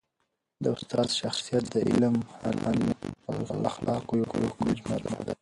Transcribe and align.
د 0.63 0.65
استاد 0.75 1.07
شخصیت 1.21 1.63
د 1.73 1.75
علم، 1.89 2.15
حلم 2.39 2.79
او 3.29 3.35
اخلاقو 3.69 4.13
یوه 4.21 4.27
ښکلي 4.31 4.51
مجموعه 4.89 5.21
ده. 5.27 5.33